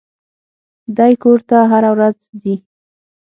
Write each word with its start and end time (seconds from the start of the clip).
دى 0.97 1.11
کور 1.23 1.39
ته 1.49 1.57
هره 1.71 1.89
ورځ 1.95 2.17
ځي. 2.41 2.55